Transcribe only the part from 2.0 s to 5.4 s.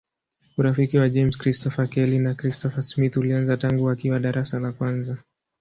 na Christopher Smith ulianza tangu wakiwa darasa la kwanza.